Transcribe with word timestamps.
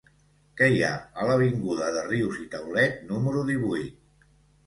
Què 0.59 0.67
hi 0.75 0.79
ha 0.85 0.93
a 1.01 1.25
l'avinguda 1.31 1.91
de 1.97 2.01
Rius 2.07 2.39
i 2.43 2.47
Taulet 2.55 2.95
número 3.11 3.43
divuit? 3.51 4.27